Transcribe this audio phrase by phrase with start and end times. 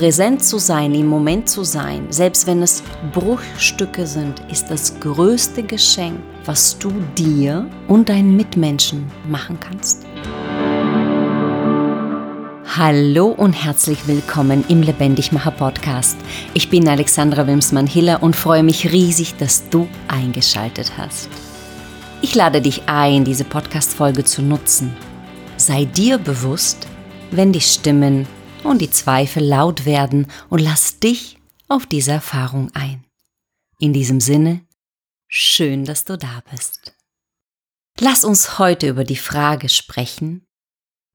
[0.00, 2.82] Präsent zu sein, im Moment zu sein, selbst wenn es
[3.12, 10.06] Bruchstücke sind, ist das größte Geschenk, was du dir und deinen Mitmenschen machen kannst.
[12.78, 16.16] Hallo und herzlich willkommen im Lebendigmacher Podcast.
[16.54, 21.28] Ich bin Alexandra Wimsmann-Hiller und freue mich riesig, dass du eingeschaltet hast.
[22.22, 24.96] Ich lade dich ein, diese Podcast-Folge zu nutzen.
[25.58, 26.86] Sei dir bewusst,
[27.30, 28.26] wenn die Stimmen
[28.64, 31.38] und die Zweifel laut werden und lass dich
[31.68, 33.04] auf diese Erfahrung ein.
[33.78, 34.66] In diesem Sinne,
[35.28, 36.94] schön, dass du da bist.
[37.98, 40.46] Lass uns heute über die Frage sprechen,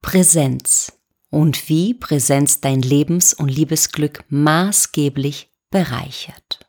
[0.02, 0.92] Präsenz
[1.30, 6.66] und wie Präsenz dein Lebens- und Liebesglück maßgeblich bereichert.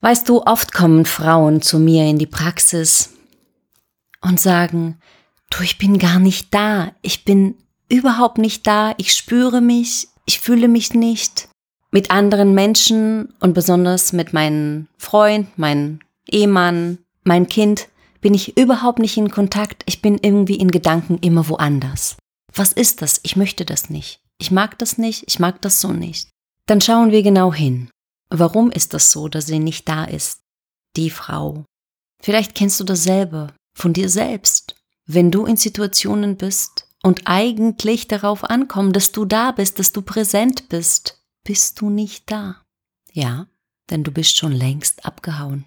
[0.00, 3.14] Weißt du, oft kommen Frauen zu mir in die Praxis
[4.20, 5.00] und sagen,
[5.50, 7.56] du, ich bin gar nicht da, ich bin
[7.88, 11.48] überhaupt nicht da, ich spüre mich, ich fühle mich nicht
[11.90, 17.88] mit anderen Menschen und besonders mit meinem Freund, meinem Ehemann, mein Kind
[18.20, 22.16] bin ich überhaupt nicht in Kontakt, ich bin irgendwie in Gedanken immer woanders.
[22.52, 23.20] Was ist das?
[23.22, 24.20] Ich möchte das nicht.
[24.38, 26.28] Ich mag das nicht, ich mag das so nicht.
[26.66, 27.90] Dann schauen wir genau hin.
[28.28, 30.40] Warum ist das so, dass sie nicht da ist?
[30.96, 31.64] Die Frau.
[32.22, 34.74] Vielleicht kennst du das selber, von dir selbst.
[35.06, 40.02] Wenn du in Situationen bist, und eigentlich darauf ankommen, dass du da bist, dass du
[40.02, 42.64] präsent bist, bist du nicht da.
[43.12, 43.46] Ja,
[43.90, 45.66] denn du bist schon längst abgehauen.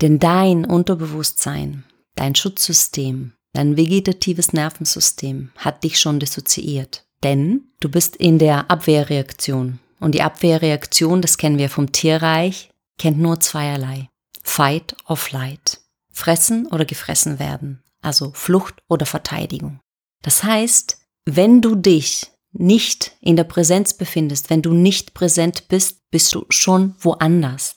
[0.00, 1.84] Denn dein Unterbewusstsein,
[2.16, 7.04] dein Schutzsystem, dein vegetatives Nervensystem hat dich schon dissoziiert.
[7.22, 9.78] Denn du bist in der Abwehrreaktion.
[10.00, 12.68] Und die Abwehrreaktion, das kennen wir vom Tierreich,
[12.98, 14.08] kennt nur zweierlei.
[14.42, 15.82] Fight or flight.
[16.12, 17.80] Fressen oder gefressen werden.
[18.02, 19.78] Also Flucht oder Verteidigung.
[20.22, 26.10] Das heißt, wenn du dich nicht in der Präsenz befindest, wenn du nicht präsent bist,
[26.10, 27.76] bist du schon woanders.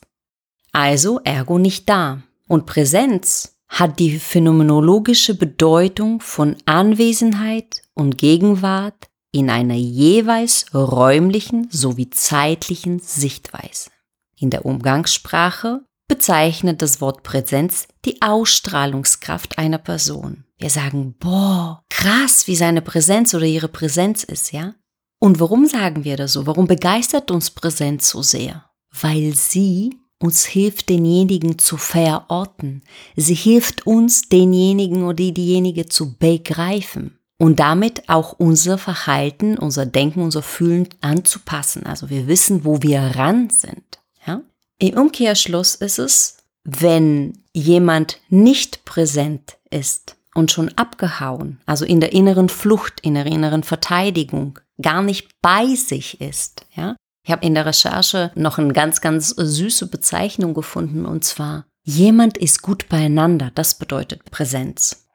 [0.71, 2.23] Also ergo nicht da.
[2.47, 12.09] Und Präsenz hat die phänomenologische Bedeutung von Anwesenheit und Gegenwart in einer jeweils räumlichen sowie
[12.09, 13.89] zeitlichen Sichtweise.
[14.37, 20.43] In der Umgangssprache bezeichnet das Wort Präsenz die Ausstrahlungskraft einer Person.
[20.57, 24.75] Wir sagen, boah, krass, wie seine Präsenz oder ihre Präsenz ist, ja?
[25.19, 26.45] Und warum sagen wir das so?
[26.47, 28.65] Warum begeistert uns Präsenz so sehr?
[28.91, 32.81] Weil sie uns hilft, denjenigen zu verorten.
[33.15, 40.21] Sie hilft uns, denjenigen oder diejenige zu begreifen und damit auch unser Verhalten, unser Denken,
[40.21, 41.85] unser Fühlen anzupassen.
[41.85, 43.99] Also wir wissen, wo wir ran sind.
[44.25, 44.41] Ja?
[44.77, 52.13] Im Umkehrschluss ist es, wenn jemand nicht präsent ist und schon abgehauen, also in der
[52.13, 56.95] inneren Flucht, in der inneren Verteidigung, gar nicht bei sich ist, ja.
[57.25, 62.37] Ich habe in der Recherche noch eine ganz, ganz süße Bezeichnung gefunden und zwar, jemand
[62.37, 65.07] ist gut beieinander, das bedeutet Präsenz.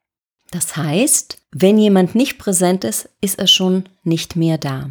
[0.51, 4.91] Das heißt, wenn jemand nicht präsent ist, ist er schon nicht mehr da.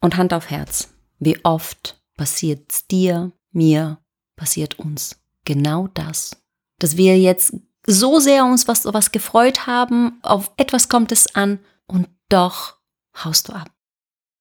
[0.00, 0.88] Und Hand auf Herz,
[1.20, 3.98] wie oft passiert es dir, mir,
[4.36, 6.36] passiert uns genau das.
[6.78, 7.54] Dass wir jetzt
[7.86, 12.76] so sehr uns was, was gefreut haben, auf etwas kommt es an und doch
[13.24, 13.70] haust du ab.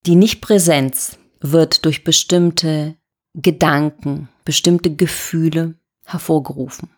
[0.06, 2.96] Die Nichtpräsenz wird durch bestimmte
[3.34, 5.76] Gedanken, bestimmte Gefühle
[6.06, 6.90] hervorgerufen.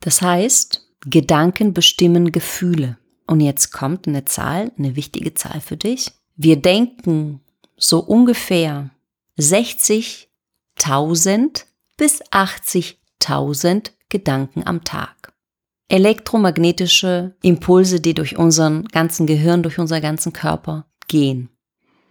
[0.00, 2.96] Das heißt, Gedanken bestimmen Gefühle.
[3.26, 6.12] Und jetzt kommt eine Zahl, eine wichtige Zahl für dich.
[6.36, 7.42] Wir denken
[7.76, 8.88] so ungefähr
[9.38, 11.64] 60.000
[11.96, 15.17] bis 80.000 Gedanken am Tag
[15.88, 21.48] elektromagnetische Impulse, die durch unseren ganzen Gehirn, durch unseren ganzen Körper gehen.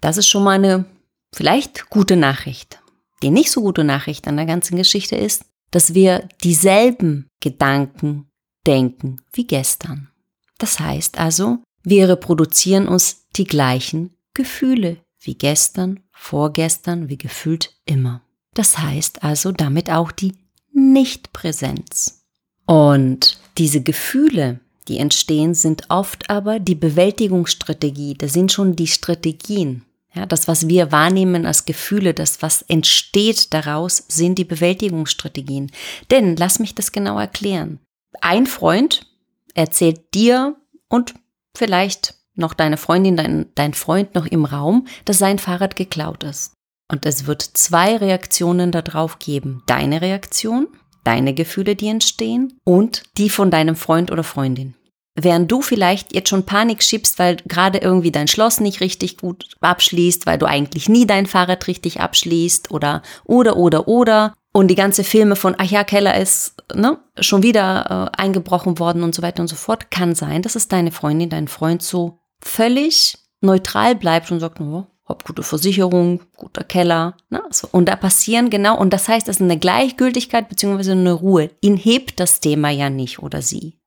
[0.02, 0.86] Das ist schon mal eine
[1.34, 2.80] vielleicht gute Nachricht.
[3.24, 8.30] Die nicht so gute Nachricht an der ganzen Geschichte ist, dass wir dieselben Gedanken
[8.66, 10.10] denken wie gestern.
[10.58, 18.22] Das heißt also, wir reproduzieren uns die gleichen Gefühle wie gestern, vorgestern, wie gefühlt immer.
[18.54, 20.34] Das heißt also damit auch die
[20.74, 22.24] Nichtpräsenz.
[22.66, 28.16] Und diese Gefühle, die entstehen, sind oft aber die Bewältigungsstrategie.
[28.16, 29.84] Das sind schon die Strategien.
[30.14, 35.72] Ja, das, was wir wahrnehmen als Gefühle, das, was entsteht daraus, sind die Bewältigungsstrategien.
[36.10, 37.80] Denn, lass mich das genau erklären.
[38.22, 39.06] Ein Freund
[39.54, 40.56] erzählt dir
[40.90, 41.14] und
[41.56, 46.54] vielleicht noch deine Freundin, dein, dein Freund noch im Raum, dass sein Fahrrad geklaut ist.
[46.90, 49.64] Und es wird zwei Reaktionen darauf geben.
[49.66, 50.68] Deine Reaktion
[51.08, 54.76] deine Gefühle, die entstehen und die von deinem Freund oder Freundin.
[55.20, 59.56] während du vielleicht jetzt schon Panik schiebst, weil gerade irgendwie dein Schloss nicht richtig gut
[59.62, 64.34] abschließt, weil du eigentlich nie dein Fahrrad richtig abschließt oder, oder, oder, oder.
[64.54, 69.02] Und die ganze Filme von, ach ja, Keller ist ne, schon wieder äh, eingebrochen worden
[69.02, 72.20] und so weiter und so fort, kann sein, dass es deine Freundin, dein Freund so
[72.40, 77.16] völlig neutral bleibt und sagt, oh, hab gute Versicherung, guter Keller.
[77.30, 77.42] Ne?
[77.50, 77.68] So.
[77.72, 80.92] Und da passieren genau, und das heißt, das ist eine Gleichgültigkeit bzw.
[80.92, 81.50] eine Ruhe.
[81.62, 83.80] Ihn hebt das Thema ja nicht oder sie.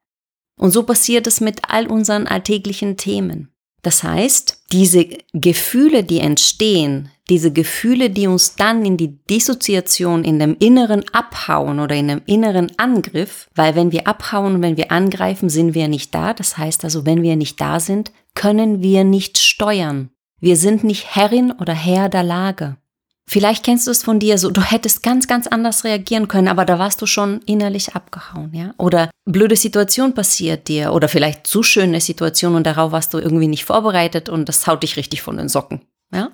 [0.58, 3.50] Und so passiert es mit all unseren alltäglichen Themen.
[3.82, 10.38] Das heißt, diese Gefühle, die entstehen, diese Gefühle, die uns dann in die Dissoziation, in
[10.38, 14.92] dem inneren Abhauen oder in dem inneren Angriff, weil wenn wir abhauen und wenn wir
[14.92, 16.34] angreifen, sind wir nicht da.
[16.34, 20.10] Das heißt also, wenn wir nicht da sind, können wir nicht steuern.
[20.40, 22.76] Wir sind nicht Herrin oder Herr der Lage.
[23.28, 26.64] Vielleicht kennst du es von dir so, du hättest ganz, ganz anders reagieren können, aber
[26.64, 28.74] da warst du schon innerlich abgehauen, ja?
[28.76, 33.46] Oder blöde Situation passiert dir oder vielleicht zu schöne Situation und darauf warst du irgendwie
[33.46, 35.82] nicht vorbereitet und das haut dich richtig von den Socken,
[36.12, 36.32] ja?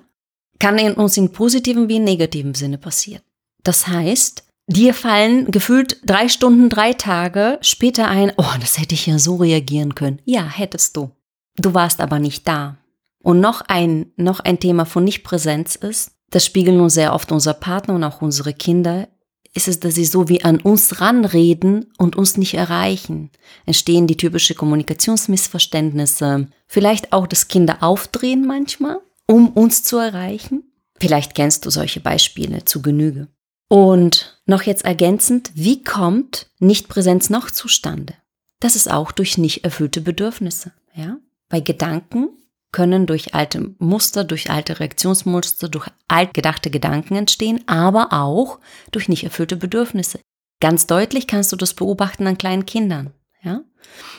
[0.57, 3.21] Kann in uns in positiven wie in negativen Sinne passieren.
[3.63, 9.05] Das heißt, dir fallen gefühlt drei Stunden, drei Tage später ein, oh, das hätte ich
[9.05, 10.19] ja so reagieren können.
[10.25, 11.11] Ja, hättest du.
[11.57, 12.77] Du warst aber nicht da.
[13.23, 17.53] Und noch ein, noch ein Thema von Nichtpräsenz ist, das spiegeln uns sehr oft unser
[17.53, 19.07] Partner und auch unsere Kinder,
[19.53, 23.31] ist es, dass sie so wie an uns ranreden und uns nicht erreichen.
[23.65, 30.63] Entstehen die typische Kommunikationsmissverständnisse, vielleicht auch das Kinder aufdrehen manchmal, um uns zu erreichen.
[30.99, 33.29] Vielleicht kennst du solche Beispiele zu Genüge.
[33.69, 38.13] Und noch jetzt ergänzend, wie kommt Nichtpräsenz noch zustande?
[38.59, 41.17] Das ist auch durch nicht erfüllte Bedürfnisse, ja?
[41.49, 42.29] Bei Gedanken
[42.71, 48.59] können durch alte Muster, durch alte Reaktionsmuster, durch altgedachte Gedanken entstehen, aber auch
[48.91, 50.19] durch nicht erfüllte Bedürfnisse.
[50.59, 53.13] Ganz deutlich kannst du das beobachten an kleinen Kindern.
[53.43, 53.61] Ja?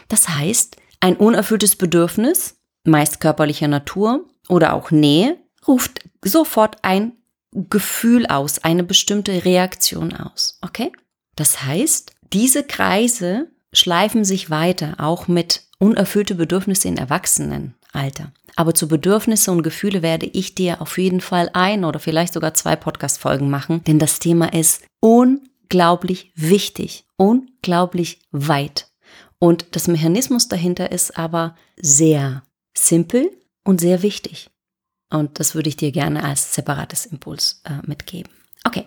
[0.08, 5.36] Das heißt, ein unerfülltes Bedürfnis, meist körperlicher Natur oder auch Nähe,
[5.66, 7.12] ruft sofort ein
[7.52, 10.58] Gefühl aus, eine bestimmte Reaktion aus.
[10.62, 10.92] Okay?
[11.36, 16.98] Das heißt, diese Kreise schleifen sich weiter, auch mit unerfüllte Bedürfnisse in
[17.98, 18.32] Erwachsenenalter.
[18.56, 22.54] Aber zu Bedürfnisse und Gefühle werde ich dir auf jeden Fall ein oder vielleicht sogar
[22.54, 28.88] zwei Podcast-Folgen machen, denn das Thema ist unglaublich wichtig, unglaublich weit.
[29.38, 32.42] Und das Mechanismus dahinter ist aber sehr
[32.76, 33.30] simpel
[33.64, 34.50] und sehr wichtig.
[35.10, 38.32] Und das würde ich dir gerne als separates Impuls äh, mitgeben.
[38.64, 38.86] Okay.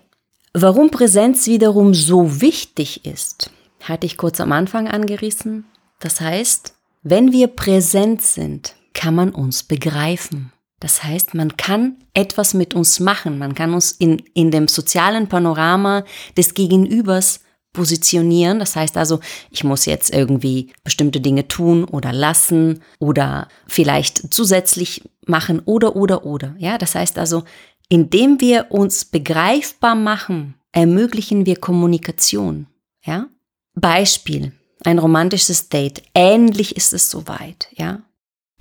[0.53, 3.51] Warum Präsenz wiederum so wichtig ist,
[3.83, 5.63] hatte ich kurz am Anfang angerissen.
[5.99, 6.73] Das heißt,
[7.03, 10.51] wenn wir präsent sind, kann man uns begreifen.
[10.79, 15.27] Das heißt, man kann etwas mit uns machen, man kann uns in, in dem sozialen
[15.27, 16.03] Panorama
[16.35, 17.41] des Gegenübers
[17.73, 18.59] positionieren.
[18.59, 25.03] Das heißt also, ich muss jetzt irgendwie bestimmte Dinge tun oder lassen oder vielleicht zusätzlich
[25.25, 26.55] machen oder oder oder.
[26.57, 27.43] Ja, das heißt also,
[27.88, 32.67] indem wir uns begreifbar machen, ermöglichen wir Kommunikation.
[33.03, 33.27] Ja?
[33.75, 34.51] Beispiel
[34.83, 36.01] ein romantisches Date.
[36.13, 38.01] Ähnlich ist es soweit, ja.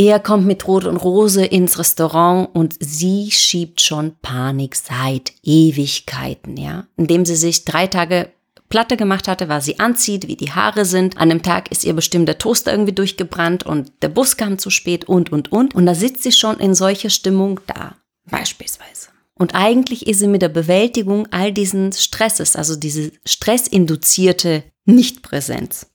[0.01, 6.57] Er kommt mit Rot und Rose ins Restaurant und sie schiebt schon Panik seit Ewigkeiten,
[6.57, 6.87] ja.
[6.97, 8.33] Indem sie sich drei Tage
[8.71, 11.19] Platte gemacht hatte, was sie anzieht, wie die Haare sind.
[11.19, 14.71] An dem Tag ist ihr bestimmt der Toaster irgendwie durchgebrannt und der Bus kam zu
[14.71, 15.75] spät und, und, und.
[15.75, 19.09] Und da sitzt sie schon in solcher Stimmung da, beispielsweise.
[19.35, 25.91] Und eigentlich ist sie mit der Bewältigung all diesen Stresses, also diese stressinduzierte Nichtpräsenz,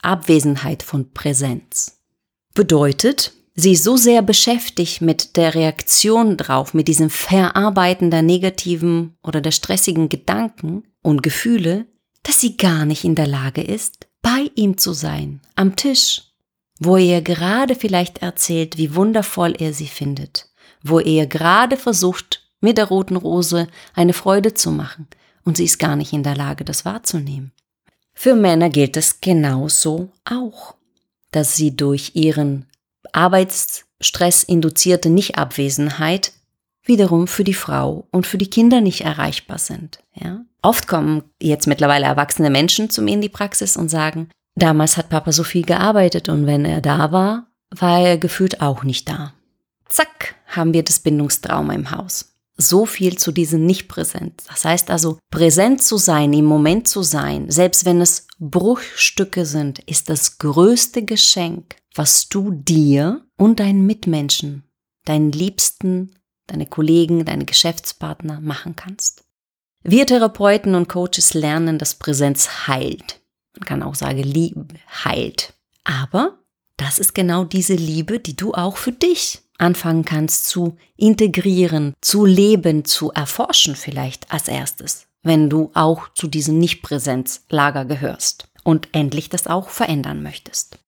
[0.00, 1.98] Abwesenheit von Präsenz.
[2.54, 9.40] Bedeutet, sie so sehr beschäftigt mit der Reaktion drauf, mit diesem Verarbeiten der negativen oder
[9.40, 11.86] der stressigen Gedanken und Gefühle,
[12.22, 16.22] dass sie gar nicht in der Lage ist, bei ihm zu sein, am Tisch,
[16.78, 20.48] wo er gerade vielleicht erzählt, wie wundervoll er sie findet,
[20.84, 25.08] wo er gerade versucht, mit der roten Rose eine Freude zu machen,
[25.44, 27.50] und sie ist gar nicht in der Lage, das wahrzunehmen.
[28.14, 30.76] Für Männer gilt es genauso auch,
[31.32, 32.66] dass sie durch ihren
[33.12, 36.32] Arbeitsstress induzierte Nichtabwesenheit
[36.84, 40.00] wiederum für die Frau und für die Kinder nicht erreichbar sind.
[40.14, 40.44] Ja?
[40.62, 45.10] Oft kommen jetzt mittlerweile erwachsene Menschen zu mir in die Praxis und sagen, damals hat
[45.10, 49.34] Papa so viel gearbeitet und wenn er da war, war er gefühlt auch nicht da.
[49.88, 54.44] Zack, haben wir das Bindungstrauma im Haus so viel zu diesem Nicht-Präsenz.
[54.48, 59.78] Das heißt also, präsent zu sein, im Moment zu sein, selbst wenn es Bruchstücke sind,
[59.80, 64.62] ist das größte Geschenk, was du dir und deinen Mitmenschen,
[65.04, 66.14] deinen Liebsten,
[66.46, 69.24] deine Kollegen, deine Geschäftspartner machen kannst.
[69.82, 73.20] Wir Therapeuten und Coaches lernen, dass Präsenz heilt.
[73.58, 74.66] Man kann auch sagen, Liebe
[75.04, 75.54] heilt.
[75.82, 76.38] Aber
[76.76, 82.24] das ist genau diese Liebe, die du auch für dich anfangen kannst zu integrieren, zu
[82.24, 89.30] leben, zu erforschen vielleicht als erstes, wenn du auch zu diesem Nicht-Präsenz-Lager gehörst und endlich
[89.30, 90.78] das auch verändern möchtest.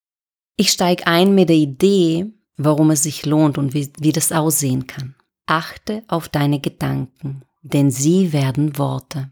[0.61, 4.85] Ich steige ein mit der Idee, warum es sich lohnt und wie, wie das aussehen
[4.85, 5.15] kann.
[5.47, 9.31] Achte auf deine Gedanken, denn sie werden Worte.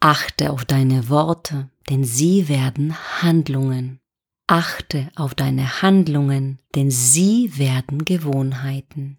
[0.00, 4.00] Achte auf deine Worte, denn sie werden Handlungen.
[4.48, 9.18] Achte auf deine Handlungen, denn sie werden Gewohnheiten.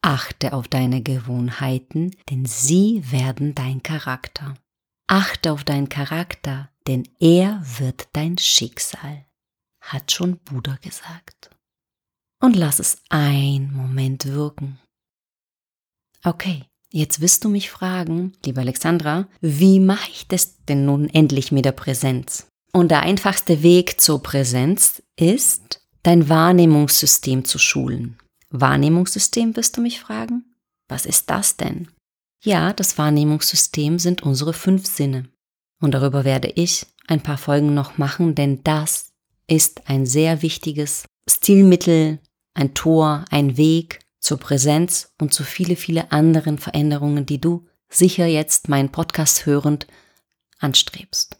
[0.00, 4.54] Achte auf deine Gewohnheiten, denn sie werden dein Charakter.
[5.06, 9.26] Achte auf deinen Charakter, denn er wird dein Schicksal,
[9.84, 11.50] hat schon Buddha gesagt.
[12.40, 14.78] Und lass es ein Moment wirken.
[16.24, 21.52] Okay, jetzt wirst du mich fragen, liebe Alexandra, wie mache ich das denn nun endlich
[21.52, 22.46] mit der Präsenz?
[22.72, 28.18] Und der einfachste Weg zur Präsenz ist, dein Wahrnehmungssystem zu schulen.
[28.50, 30.44] Wahrnehmungssystem wirst du mich fragen?
[30.88, 31.88] Was ist das denn?
[32.42, 35.28] Ja, das Wahrnehmungssystem sind unsere fünf Sinne.
[35.80, 39.13] Und darüber werde ich ein paar Folgen noch machen, denn das
[39.46, 42.18] ist ein sehr wichtiges Stilmittel,
[42.54, 48.26] ein Tor, ein Weg zur Präsenz und zu viele, viele anderen Veränderungen, die du sicher
[48.26, 49.86] jetzt meinen Podcast hörend
[50.58, 51.36] anstrebst.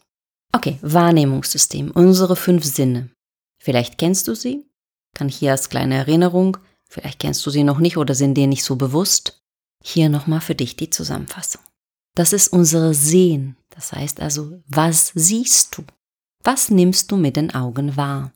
[0.51, 3.09] Okay, Wahrnehmungssystem, unsere fünf Sinne.
[3.59, 4.65] Vielleicht kennst du sie,
[5.13, 6.57] kann hier als kleine Erinnerung,
[6.87, 9.41] vielleicht kennst du sie noch nicht oder sind dir nicht so bewusst.
[9.83, 11.61] Hier nochmal für dich die Zusammenfassung.
[12.15, 15.83] Das ist unser Sehen, das heißt also, was siehst du?
[16.45, 18.31] Was nimmst du mit den Augen wahr?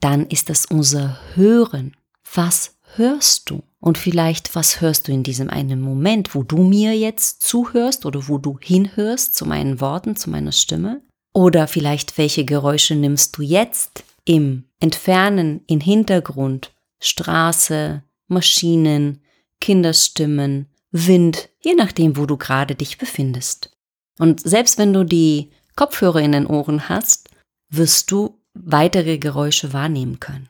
[0.00, 1.96] Dann ist das unser Hören.
[2.34, 3.62] Was hörst du?
[3.80, 8.28] Und vielleicht, was hörst du in diesem einen Moment, wo du mir jetzt zuhörst oder
[8.28, 11.00] wo du hinhörst zu meinen Worten, zu meiner Stimme?
[11.32, 16.70] Oder vielleicht, welche Geräusche nimmst du jetzt im Entfernen, im Hintergrund?
[17.00, 19.22] Straße, Maschinen,
[19.62, 23.74] Kinderstimmen, Wind, je nachdem, wo du gerade dich befindest.
[24.18, 27.30] Und selbst wenn du die Kopfhörer in den Ohren hast,
[27.76, 30.48] wirst du weitere Geräusche wahrnehmen können.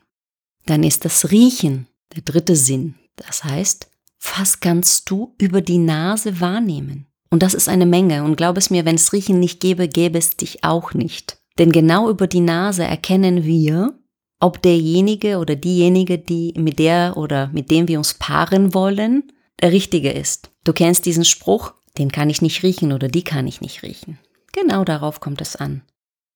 [0.65, 2.95] Dann ist das Riechen der dritte Sinn.
[3.15, 3.89] Das heißt,
[4.35, 7.07] was kannst du über die Nase wahrnehmen?
[7.29, 8.23] Und das ist eine Menge.
[8.23, 11.37] Und glaub es mir, wenn es Riechen nicht gäbe, gäbe es dich auch nicht.
[11.57, 13.97] Denn genau über die Nase erkennen wir,
[14.39, 19.71] ob derjenige oder diejenige, die mit der oder mit dem wir uns paaren wollen, der
[19.71, 20.51] richtige ist.
[20.63, 24.19] Du kennst diesen Spruch, den kann ich nicht riechen oder die kann ich nicht riechen.
[24.51, 25.81] Genau darauf kommt es an.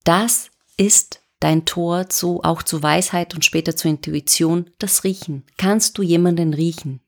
[0.04, 5.44] Das ist dein Tor zu, auch zu Weisheit und später zur Intuition, das Riechen.
[5.58, 7.02] Kannst du jemanden riechen?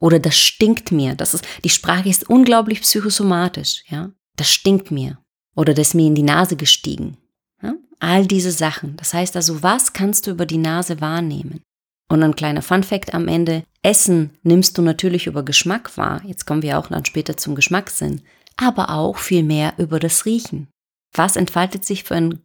[0.00, 1.14] Oder das stinkt mir.
[1.14, 4.12] Das ist, die Sprache ist unglaublich psychosomatisch, ja.
[4.36, 5.18] Das stinkt mir.
[5.54, 7.16] Oder das ist mir in die Nase gestiegen.
[7.62, 7.74] Ja?
[7.98, 8.96] All diese Sachen.
[8.96, 11.62] Das heißt also, was kannst du über die Nase wahrnehmen?
[12.08, 13.64] Und ein kleiner Fun Fact am Ende.
[13.82, 16.20] Essen nimmst du natürlich über Geschmack wahr.
[16.24, 18.20] Jetzt kommen wir auch dann später zum Geschmackssinn.
[18.56, 20.68] Aber auch viel mehr über das Riechen.
[21.14, 22.42] Was entfaltet sich für ein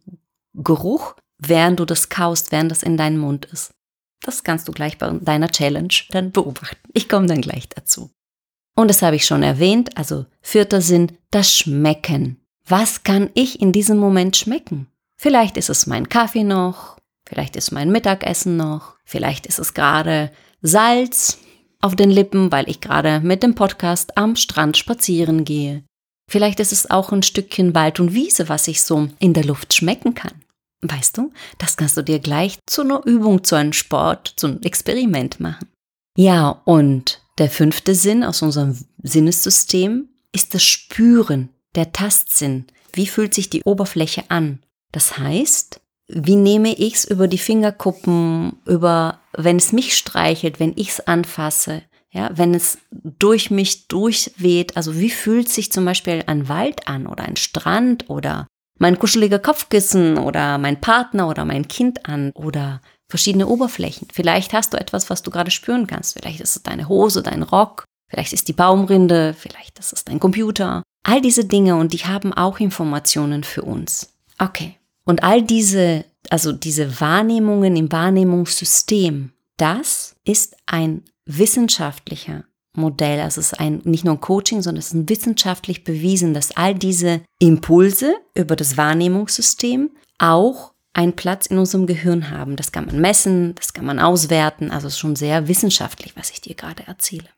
[0.54, 3.72] Geruch, während du das kaust, während das in deinem Mund ist?
[4.22, 6.88] Das kannst du gleich bei deiner Challenge dann beobachten.
[6.92, 8.10] Ich komme dann gleich dazu.
[8.74, 12.40] Und das habe ich schon erwähnt, also vierter Sinn, das Schmecken.
[12.66, 14.86] Was kann ich in diesem Moment schmecken?
[15.16, 20.30] Vielleicht ist es mein Kaffee noch, vielleicht ist mein Mittagessen noch, vielleicht ist es gerade
[20.62, 21.38] Salz
[21.80, 25.84] auf den Lippen, weil ich gerade mit dem Podcast am Strand spazieren gehe.
[26.32, 29.74] Vielleicht ist es auch ein Stückchen Wald und Wiese, was ich so in der Luft
[29.74, 30.32] schmecken kann.
[30.80, 34.62] Weißt du, das kannst du dir gleich zu einer Übung, zu einem Sport, zu einem
[34.62, 35.68] Experiment machen.
[36.16, 42.64] Ja, und der fünfte Sinn aus unserem Sinnessystem ist das Spüren, der Tastsinn.
[42.94, 44.60] Wie fühlt sich die Oberfläche an?
[44.90, 50.72] Das heißt, wie nehme ich es über die Fingerkuppen, über, wenn es mich streichelt, wenn
[50.76, 51.82] ich es anfasse,
[52.12, 57.06] ja, wenn es durch mich durchweht, also wie fühlt sich zum Beispiel ein Wald an
[57.06, 58.46] oder ein Strand oder
[58.78, 64.08] mein kuscheliger Kopfkissen oder mein Partner oder mein Kind an oder verschiedene Oberflächen.
[64.12, 66.14] Vielleicht hast du etwas, was du gerade spüren kannst.
[66.14, 70.20] Vielleicht ist es deine Hose, dein Rock, vielleicht ist die Baumrinde, vielleicht ist es dein
[70.20, 70.82] Computer.
[71.04, 74.12] All diese Dinge und die haben auch Informationen für uns.
[74.38, 74.76] Okay.
[75.04, 83.20] Und all diese, also diese Wahrnehmungen im Wahrnehmungssystem, das ist ein wissenschaftlicher Modell.
[83.20, 86.74] Also es ist ein, nicht nur ein Coaching, sondern es ist wissenschaftlich bewiesen, dass all
[86.74, 92.56] diese Impulse über das Wahrnehmungssystem auch einen Platz in unserem Gehirn haben.
[92.56, 94.70] Das kann man messen, das kann man auswerten.
[94.70, 97.28] Also es ist schon sehr wissenschaftlich, was ich dir gerade erzähle.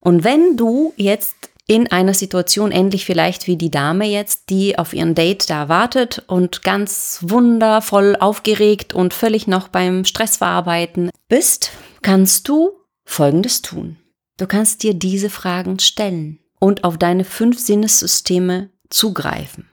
[0.00, 1.34] Und wenn du jetzt
[1.66, 6.22] in einer Situation endlich vielleicht wie die Dame jetzt, die auf ihren Date da wartet
[6.26, 11.70] und ganz wundervoll aufgeregt und völlig noch beim Stress verarbeiten bist,
[12.02, 12.72] kannst du
[13.04, 13.96] Folgendes tun.
[14.38, 19.68] Du kannst dir diese Fragen stellen und auf deine fünf Sinnessysteme zugreifen.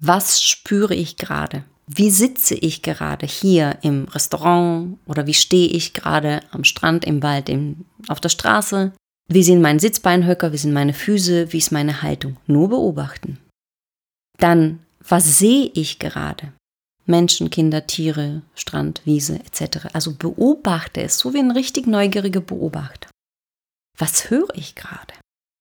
[0.00, 1.64] Was spüre ich gerade?
[1.86, 7.22] Wie sitze ich gerade hier im Restaurant oder wie stehe ich gerade am Strand, im
[7.22, 8.92] Wald, im, auf der Straße?
[9.28, 12.36] Wie sind meine Sitzbeinhöcker, wie sind meine Füße, wie ist meine Haltung?
[12.46, 13.38] Nur beobachten.
[14.38, 16.52] Dann, was sehe ich gerade?
[17.06, 19.88] Menschen, Kinder, Tiere, Strand, Wiese etc.
[19.92, 23.08] Also beobachte es, so wie ein richtig neugieriger Beobachter.
[23.98, 25.14] Was höre ich gerade?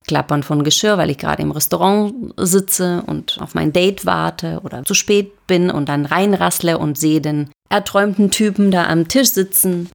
[0.05, 4.83] Klappern von Geschirr, weil ich gerade im Restaurant sitze und auf mein Date warte oder
[4.83, 9.89] zu spät bin und dann reinrassle und sehe den erträumten Typen da am Tisch sitzen.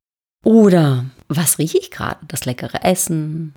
[0.45, 2.21] Oder was rieche ich gerade?
[2.27, 3.55] Das leckere Essen.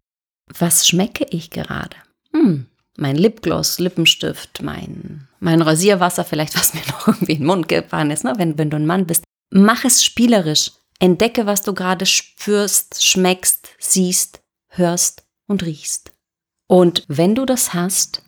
[0.58, 1.96] Was schmecke ich gerade?
[2.34, 2.66] Hm,
[3.02, 8.12] mein Lipgloss, Lippenstift, mein, mein Rasierwasser, vielleicht was mir noch irgendwie in den Mund gefahren
[8.12, 8.34] ist, ne?
[8.38, 9.24] wenn, wenn du ein Mann bist.
[9.50, 10.72] Mach es spielerisch.
[11.00, 16.12] Entdecke, was du gerade spürst, schmeckst, siehst, hörst und riechst.
[16.68, 18.22] Und wenn du das hast,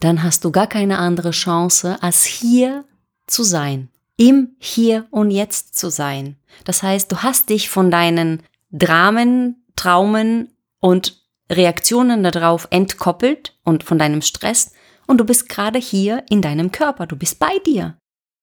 [0.00, 2.84] dann hast du gar keine andere Chance, als hier
[3.28, 6.36] zu sein, im Hier und Jetzt zu sein.
[6.64, 13.98] Das heißt, du hast dich von deinen Dramen, Traumen und Reaktionen darauf entkoppelt und von
[13.98, 14.72] deinem Stress
[15.06, 17.96] und du bist gerade hier in deinem Körper, du bist bei dir.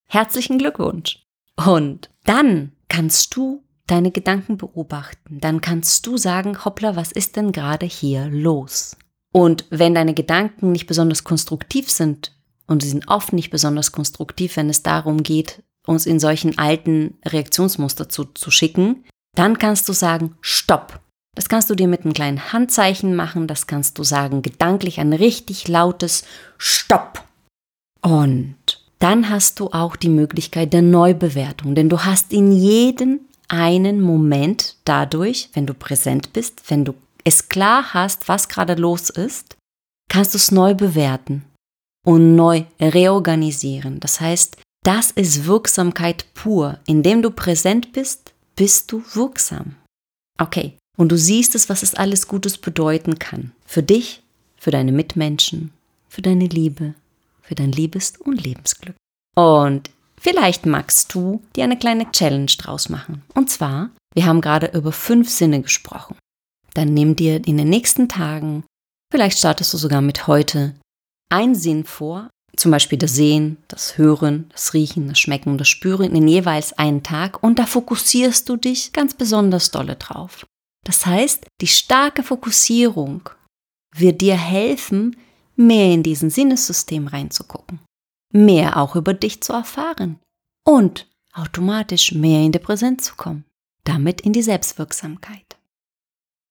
[0.07, 1.25] Herzlichen Glückwunsch.
[1.55, 7.51] Und dann kannst du deine Gedanken beobachten, dann kannst du sagen, hoppla, was ist denn
[7.51, 8.95] gerade hier los?
[9.33, 12.31] Und wenn deine Gedanken nicht besonders konstruktiv sind,
[12.67, 17.17] und sie sind oft nicht besonders konstruktiv, wenn es darum geht, uns in solchen alten
[17.25, 19.03] Reaktionsmuster zu, zu schicken,
[19.35, 21.01] dann kannst du sagen, stopp.
[21.35, 25.13] Das kannst du dir mit einem kleinen Handzeichen machen, das kannst du sagen, gedanklich ein
[25.13, 26.23] richtig lautes
[26.57, 27.23] Stopp.
[28.01, 28.55] Und
[28.99, 34.77] dann hast du auch die Möglichkeit der Neubewertung, denn du hast in jedem einen Moment
[34.85, 39.57] dadurch, wenn du präsent bist, wenn du es klar hast, was gerade los ist,
[40.09, 41.45] kannst du es neu bewerten
[42.05, 43.99] und neu reorganisieren.
[43.99, 46.79] Das heißt, das ist Wirksamkeit pur.
[46.85, 49.75] Indem du präsent bist, bist du wirksam.
[50.39, 53.51] Okay, und du siehst es, was es alles Gutes bedeuten kann.
[53.65, 54.21] Für dich,
[54.57, 55.71] für deine Mitmenschen,
[56.07, 56.93] für deine Liebe,
[57.41, 58.95] für dein Liebes- und Lebensglück.
[59.35, 63.23] Und vielleicht magst du dir eine kleine Challenge draus machen.
[63.33, 66.15] Und zwar, wir haben gerade über fünf Sinne gesprochen
[66.73, 68.63] dann nimm dir in den nächsten Tagen,
[69.11, 70.75] vielleicht startest du sogar mit heute,
[71.29, 76.15] einen Sinn vor, zum Beispiel das Sehen, das Hören, das Riechen, das Schmecken, das Spüren
[76.15, 80.45] in jeweils einen Tag und da fokussierst du dich ganz besonders dolle drauf.
[80.83, 83.29] Das heißt, die starke Fokussierung
[83.95, 85.15] wird dir helfen,
[85.55, 87.79] mehr in diesen Sinnessystem reinzugucken,
[88.31, 90.19] mehr auch über dich zu erfahren
[90.65, 93.45] und automatisch mehr in die Präsenz zu kommen,
[93.83, 95.57] damit in die Selbstwirksamkeit.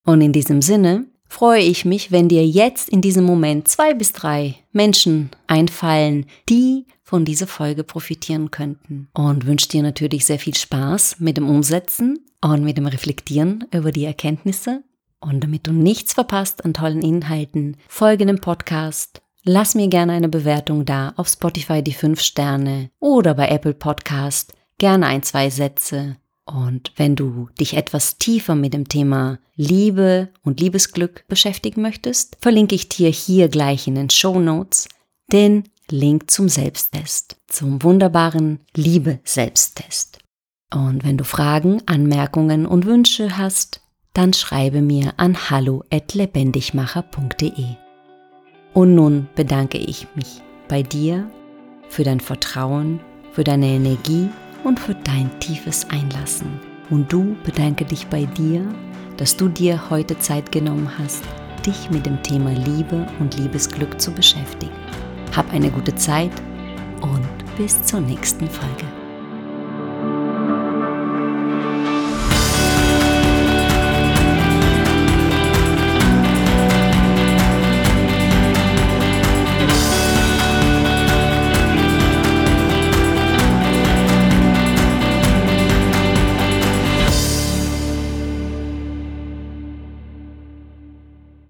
[0.05, 4.12] Und in diesem Sinne freue ich mich, wenn dir jetzt in diesem Moment zwei bis
[4.12, 9.09] drei Menschen einfallen, die von dieser Folge profitieren könnten.
[9.12, 13.92] Und wünsche dir natürlich sehr viel Spaß mit dem Umsetzen und mit dem Reflektieren über
[13.92, 14.83] die Erkenntnisse.
[15.20, 19.20] Und damit du nichts verpasst an tollen Inhalten, folge dem Podcast.
[19.44, 24.55] Lass mir gerne eine Bewertung da auf Spotify die 5 Sterne oder bei Apple Podcast
[24.79, 30.61] gerne ein, zwei Sätze und wenn du dich etwas tiefer mit dem Thema Liebe und
[30.61, 34.88] Liebesglück beschäftigen möchtest, verlinke ich dir hier gleich in den Show Notes
[35.31, 40.18] den Link zum Selbsttest, zum wunderbaren Liebe-Selbsttest.
[40.74, 43.83] Und wenn du Fragen, Anmerkungen und Wünsche hast,
[44.14, 47.66] dann schreibe mir an hallo@lebendigmacher.de.
[48.74, 51.28] Und nun bedanke ich mich bei dir
[51.88, 53.00] für dein Vertrauen,
[53.33, 54.31] für deine Energie
[54.64, 56.59] und für dein tiefes Einlassen.
[56.88, 58.66] Und du bedanke dich bei dir,
[59.18, 61.22] dass du dir heute Zeit genommen hast,
[61.66, 64.72] dich mit dem Thema Liebe und Liebesglück zu beschäftigen.
[65.35, 66.31] Hab eine gute Zeit
[67.01, 68.91] und bis zur nächsten Folge.